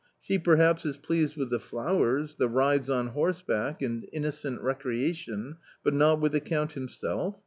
She 0.19 0.39
perhaps 0.39 0.83
is 0.83 0.97
pleased 0.97 1.37
with 1.37 1.51
the 1.51 1.59
flowers, 1.59 2.33
the 2.33 2.47
rides 2.49 2.89
on 2.89 3.09
horseback, 3.09 3.83
and 3.83 4.03
innocent 4.11 4.59
recreation, 4.61 5.57
but 5.83 5.93
not 5.93 6.19
with 6.19 6.31
the 6.31 6.41
Count 6.41 6.71
himself 6.73 7.35